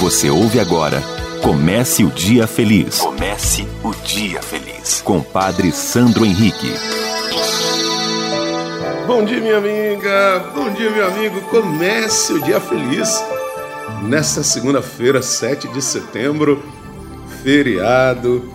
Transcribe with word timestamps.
Você 0.00 0.28
ouve 0.28 0.60
agora 0.60 1.02
Comece 1.42 2.02
o 2.02 2.10
Dia 2.10 2.46
Feliz. 2.46 2.98
Comece 2.98 3.68
o 3.84 3.94
Dia 4.04 4.42
Feliz. 4.42 5.00
Com 5.00 5.22
Padre 5.22 5.70
Sandro 5.70 6.24
Henrique. 6.24 6.72
Bom 9.06 9.24
dia, 9.24 9.40
minha 9.40 9.58
amiga. 9.58 10.50
Bom 10.52 10.72
dia, 10.72 10.90
meu 10.90 11.06
amigo. 11.06 11.40
Comece 11.42 12.32
o 12.32 12.42
Dia 12.42 12.60
Feliz. 12.60 13.22
Nesta 14.02 14.42
segunda-feira, 14.42 15.22
7 15.22 15.68
de 15.68 15.80
setembro, 15.80 16.62
feriado. 17.44 18.52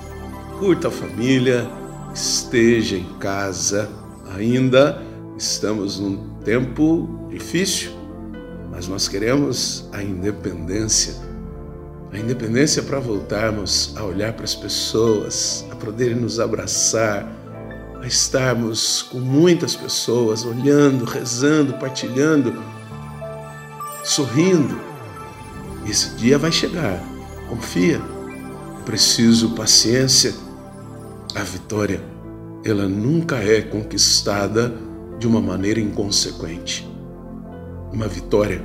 Curta 0.59 0.89
a 0.89 0.91
família, 0.91 1.65
esteja 2.13 2.97
em 2.97 3.05
casa. 3.19 3.89
Ainda 4.35 5.01
estamos 5.37 5.97
num 5.97 6.35
tempo 6.43 7.27
difícil, 7.29 7.91
mas 8.69 8.85
nós 8.87 9.07
queremos 9.07 9.87
a 9.93 10.03
independência 10.03 11.30
a 12.13 12.17
independência 12.17 12.83
para 12.83 12.99
voltarmos 12.99 13.93
a 13.95 14.03
olhar 14.03 14.33
para 14.33 14.43
as 14.43 14.53
pessoas, 14.53 15.65
a 15.71 15.75
poderem 15.75 16.15
nos 16.15 16.39
abraçar, 16.39 17.25
a 18.01 18.05
estarmos 18.05 19.03
com 19.03 19.19
muitas 19.19 19.75
pessoas 19.75 20.43
olhando, 20.43 21.05
rezando, 21.05 21.73
partilhando, 21.75 22.61
sorrindo. 24.03 24.77
Esse 25.87 26.15
dia 26.15 26.37
vai 26.37 26.51
chegar, 26.51 27.01
confia. 27.47 28.01
Preciso 28.85 29.51
paciência. 29.51 30.33
A 31.33 31.43
vitória, 31.43 32.01
ela 32.65 32.89
nunca 32.89 33.37
é 33.37 33.61
conquistada 33.61 34.73
de 35.17 35.25
uma 35.27 35.39
maneira 35.39 35.79
inconsequente. 35.79 36.85
Uma 37.93 38.07
vitória, 38.07 38.61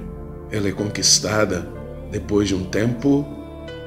ela 0.51 0.69
é 0.69 0.73
conquistada 0.73 1.76
depois 2.17 2.49
de 2.49 2.55
um 2.55 2.65
tempo 2.65 3.27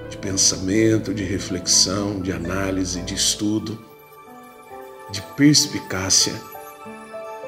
de 0.07 0.15
pensamento, 0.15 1.15
de 1.15 1.23
reflexão, 1.23 2.21
de 2.21 2.31
análise, 2.31 3.01
de 3.01 3.15
estudo, 3.15 3.79
de 5.11 5.19
perspicácia. 5.35 6.33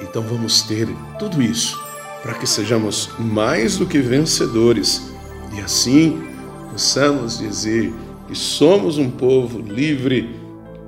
Então 0.01 0.23
vamos 0.23 0.63
ter 0.63 0.87
tudo 1.19 1.39
isso 1.39 1.79
para 2.23 2.33
que 2.33 2.47
sejamos 2.47 3.11
mais 3.19 3.77
do 3.77 3.85
que 3.85 3.99
vencedores 3.99 5.03
e 5.55 5.59
assim 5.61 6.19
possamos 6.71 7.37
dizer 7.37 7.93
que 8.27 8.35
somos 8.35 8.97
um 8.97 9.11
povo 9.11 9.59
livre, 9.59 10.35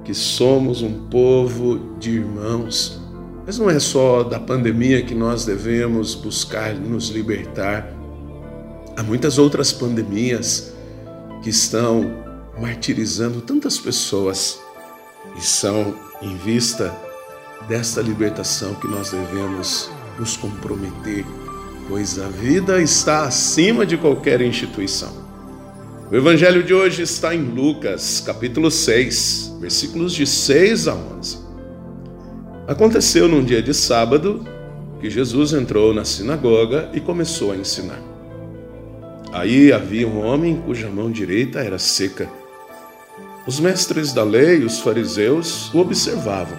que 0.04 0.16
somos 0.16 0.82
um 0.82 1.08
povo 1.08 1.98
de 2.00 2.16
irmãos. 2.16 3.00
Mas 3.46 3.60
não 3.60 3.70
é 3.70 3.80
só 3.80 4.24
da 4.24 4.40
pandemia 4.40 5.04
que 5.04 5.14
nós 5.14 5.46
devemos 5.46 6.16
buscar 6.16 6.74
nos 6.74 7.10
libertar. 7.10 7.93
Há 8.96 9.02
muitas 9.02 9.40
outras 9.40 9.72
pandemias 9.72 10.72
que 11.42 11.50
estão 11.50 12.24
martirizando 12.60 13.42
tantas 13.42 13.78
pessoas 13.80 14.60
e 15.36 15.42
são 15.42 15.96
em 16.22 16.38
vista 16.38 16.96
desta 17.68 18.02
libertação 18.02 18.76
que 18.76 18.88
nós 18.88 19.10
devemos 19.10 19.90
nos 20.20 20.38
comprometer, 20.38 21.26
pois 21.88 22.20
a 22.20 22.28
vida 22.30 22.82
está 22.82 23.24
acima 23.24 23.84
de 23.84 23.98
qualquer 23.98 24.42
instituição. 24.42 25.12
O 26.12 26.16
evangelho 26.16 26.62
de 26.62 26.74
hoje 26.74 27.02
está 27.02 27.34
em 27.34 27.42
Lucas, 27.42 28.22
capítulo 28.24 28.70
6, 28.70 29.58
versículos 29.60 30.14
de 30.14 30.28
6 30.28 30.88
a 30.88 30.94
11. 30.94 31.38
Aconteceu 32.68 33.28
num 33.28 33.44
dia 33.44 33.62
de 33.62 33.74
sábado 33.74 34.46
que 35.02 35.10
Jesus 35.10 35.52
entrou 35.52 35.94
na 35.96 36.06
sinagoga 36.06 36.92
e 36.94 37.00
começou 37.00 37.52
a 37.52 37.58
ensinar. 37.58 38.13
Aí 39.34 39.74
havia 39.74 40.08
um 40.08 40.24
homem 40.24 40.62
cuja 40.64 40.90
mão 40.90 41.10
direita 41.10 41.60
era 41.60 41.80
seca. 41.80 42.30
Os 43.48 43.60
mestres 43.60 44.14
da 44.14 44.24
lei 44.24 44.64
os 44.64 44.80
fariseus 44.80 45.74
o 45.74 45.80
observavam, 45.80 46.58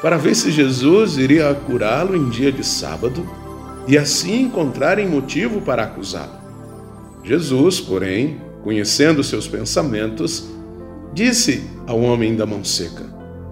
para 0.00 0.16
ver 0.16 0.36
se 0.36 0.52
Jesus 0.52 1.18
iria 1.18 1.52
curá-lo 1.52 2.16
em 2.16 2.30
dia 2.30 2.52
de 2.52 2.62
sábado 2.62 3.28
e 3.88 3.98
assim 3.98 4.42
encontrarem 4.42 5.08
motivo 5.08 5.60
para 5.60 5.82
acusá-lo. 5.82 6.46
Jesus, 7.24 7.80
porém, 7.80 8.40
conhecendo 8.62 9.24
seus 9.24 9.48
pensamentos, 9.48 10.48
disse 11.12 11.68
ao 11.88 12.00
homem 12.00 12.36
da 12.36 12.46
mão 12.46 12.62
seca: 12.62 13.04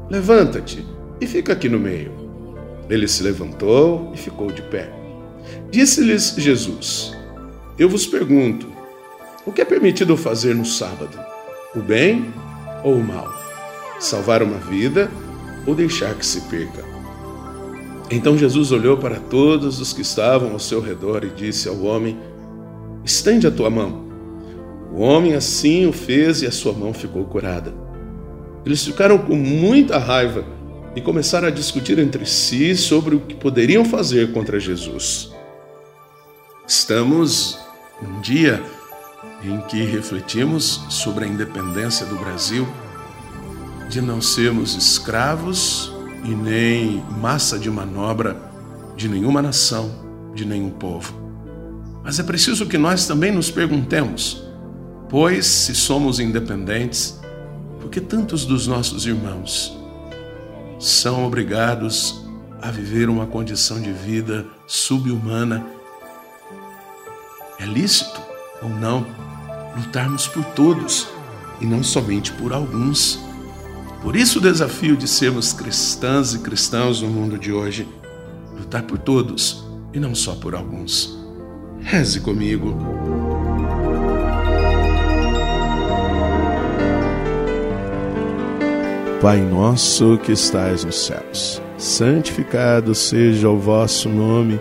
Levanta-te 0.08 0.86
e 1.20 1.26
fica 1.26 1.52
aqui 1.52 1.68
no 1.68 1.80
meio. 1.80 2.12
Ele 2.88 3.08
se 3.08 3.22
levantou 3.24 4.12
e 4.14 4.16
ficou 4.16 4.46
de 4.52 4.62
pé. 4.62 4.92
Disse-lhes 5.72 6.36
Jesus: 6.38 7.13
eu 7.78 7.88
vos 7.88 8.06
pergunto: 8.06 8.66
o 9.46 9.52
que 9.52 9.60
é 9.60 9.64
permitido 9.64 10.16
fazer 10.16 10.54
no 10.54 10.64
sábado? 10.64 11.18
O 11.74 11.80
bem 11.80 12.32
ou 12.82 12.94
o 12.94 13.04
mal? 13.04 13.32
Salvar 13.98 14.42
uma 14.42 14.58
vida 14.58 15.10
ou 15.66 15.74
deixar 15.74 16.14
que 16.14 16.24
se 16.24 16.42
perca? 16.42 16.84
Então 18.10 18.38
Jesus 18.38 18.70
olhou 18.70 18.96
para 18.96 19.16
todos 19.16 19.80
os 19.80 19.92
que 19.92 20.02
estavam 20.02 20.52
ao 20.52 20.58
seu 20.58 20.80
redor 20.80 21.24
e 21.24 21.30
disse 21.30 21.68
ao 21.68 21.82
homem: 21.82 22.16
Estende 23.04 23.46
a 23.46 23.50
tua 23.50 23.70
mão. 23.70 24.04
O 24.92 25.00
homem 25.00 25.34
assim 25.34 25.86
o 25.86 25.92
fez 25.92 26.42
e 26.42 26.46
a 26.46 26.52
sua 26.52 26.72
mão 26.72 26.94
ficou 26.94 27.24
curada. 27.24 27.74
Eles 28.64 28.84
ficaram 28.84 29.18
com 29.18 29.34
muita 29.34 29.98
raiva 29.98 30.44
e 30.94 31.00
começaram 31.00 31.48
a 31.48 31.50
discutir 31.50 31.98
entre 31.98 32.24
si 32.24 32.76
sobre 32.76 33.16
o 33.16 33.20
que 33.20 33.34
poderiam 33.34 33.84
fazer 33.84 34.32
contra 34.32 34.60
Jesus. 34.60 35.32
Estamos 36.66 37.63
um 38.04 38.20
dia 38.20 38.62
em 39.42 39.60
que 39.62 39.82
refletimos 39.84 40.84
sobre 40.88 41.24
a 41.24 41.28
independência 41.28 42.06
do 42.06 42.16
Brasil, 42.16 42.66
de 43.88 44.00
não 44.00 44.20
sermos 44.20 44.74
escravos 44.74 45.92
e 46.24 46.34
nem 46.34 47.04
massa 47.20 47.58
de 47.58 47.70
manobra 47.70 48.36
de 48.96 49.08
nenhuma 49.08 49.42
nação, 49.42 49.90
de 50.34 50.44
nenhum 50.44 50.70
povo. 50.70 51.14
Mas 52.02 52.18
é 52.18 52.22
preciso 52.22 52.66
que 52.66 52.78
nós 52.78 53.06
também 53.06 53.32
nos 53.32 53.50
perguntemos, 53.50 54.44
pois 55.08 55.46
se 55.46 55.74
somos 55.74 56.20
independentes, 56.20 57.20
por 57.80 57.90
que 57.90 58.00
tantos 58.00 58.44
dos 58.44 58.66
nossos 58.66 59.06
irmãos 59.06 59.78
são 60.78 61.24
obrigados 61.26 62.24
a 62.60 62.70
viver 62.70 63.08
uma 63.08 63.26
condição 63.26 63.80
de 63.80 63.92
vida 63.92 64.46
subhumana 64.66 65.64
é 67.58 67.64
lícito 67.64 68.20
ou 68.62 68.68
não 68.68 69.06
lutarmos 69.76 70.26
por 70.26 70.44
todos 70.46 71.08
e 71.60 71.66
não 71.66 71.82
somente 71.82 72.32
por 72.32 72.52
alguns. 72.52 73.18
Por 74.02 74.16
isso 74.16 74.38
o 74.38 74.42
desafio 74.42 74.96
de 74.96 75.08
sermos 75.08 75.52
cristãs 75.52 76.34
e 76.34 76.38
cristãos 76.38 77.00
no 77.00 77.08
mundo 77.08 77.38
de 77.38 77.52
hoje, 77.52 77.88
lutar 78.56 78.82
por 78.82 78.98
todos 78.98 79.64
e 79.92 79.98
não 79.98 80.14
só 80.14 80.34
por 80.34 80.54
alguns. 80.54 81.18
Reze 81.80 82.20
comigo. 82.20 82.76
Pai 89.20 89.40
nosso 89.40 90.18
que 90.18 90.32
estais 90.32 90.84
nos 90.84 91.06
céus, 91.06 91.62
santificado 91.78 92.94
seja 92.94 93.48
o 93.48 93.58
vosso 93.58 94.08
nome. 94.10 94.60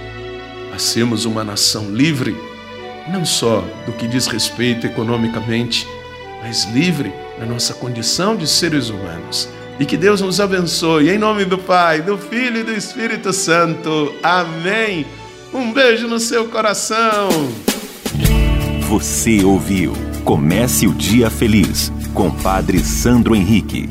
a 0.73 0.79
sermos 0.79 1.25
uma 1.25 1.43
nação 1.43 1.89
livre, 1.91 2.35
não 3.09 3.25
só 3.25 3.63
do 3.85 3.91
que 3.93 4.07
diz 4.07 4.27
respeito 4.27 4.85
economicamente, 4.87 5.87
mas 6.41 6.65
livre 6.65 7.13
na 7.39 7.45
nossa 7.45 7.73
condição 7.73 8.35
de 8.35 8.47
seres 8.47 8.89
humanos 8.89 9.49
E 9.79 9.85
que 9.85 9.97
Deus 9.97 10.21
nos 10.21 10.39
abençoe. 10.39 11.09
Em 11.09 11.17
nome 11.17 11.45
do 11.45 11.57
Pai, 11.57 12.01
do 12.01 12.17
Filho 12.17 12.59
e 12.59 12.63
do 12.63 12.71
Espírito 12.71 13.33
Santo. 13.33 14.13
Amém. 14.21 15.05
Um 15.53 15.73
beijo 15.73 16.07
no 16.07 16.19
seu 16.19 16.47
coração. 16.49 17.29
Você 18.87 19.43
ouviu 19.43 19.93
Comece 20.23 20.85
o 20.85 20.93
Dia 20.93 21.29
Feliz 21.29 21.91
com 22.13 22.29
Padre 22.29 22.79
Sandro 22.79 23.35
Henrique. 23.35 23.89